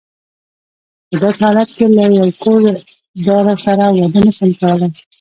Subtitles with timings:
[1.09, 2.59] په داسې حالت کې له یوه کور
[3.27, 4.91] داره سره واده نه شم کولای.